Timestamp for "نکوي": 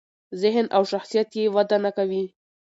1.85-2.25